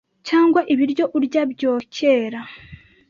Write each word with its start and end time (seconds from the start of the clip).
cyangwa 0.27 0.59
ibiryo 0.73 1.05
urya 1.17 1.41
byokera 1.51 2.39